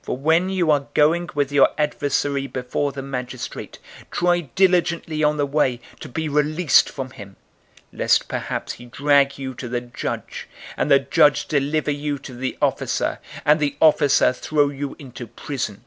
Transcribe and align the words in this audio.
012:058 0.00 0.06
For 0.06 0.16
when 0.16 0.50
you 0.50 0.70
are 0.72 0.88
going 0.94 1.30
with 1.32 1.52
your 1.52 1.68
adversary 1.78 2.48
before 2.48 2.90
the 2.90 3.02
magistrate, 3.04 3.78
try 4.10 4.40
diligently 4.56 5.22
on 5.22 5.36
the 5.36 5.46
way 5.46 5.80
to 6.00 6.08
be 6.08 6.28
released 6.28 6.88
from 6.90 7.10
him, 7.10 7.36
lest 7.92 8.26
perhaps 8.26 8.72
he 8.72 8.86
drag 8.86 9.38
you 9.38 9.54
to 9.54 9.68
the 9.68 9.80
judge, 9.80 10.48
and 10.76 10.90
the 10.90 10.98
judge 10.98 11.46
deliver 11.46 11.92
you 11.92 12.18
to 12.18 12.34
the 12.34 12.58
officer, 12.60 13.20
and 13.44 13.60
the 13.60 13.76
officer 13.80 14.32
throw 14.32 14.70
you 14.70 14.96
into 14.98 15.28
prison. 15.28 15.84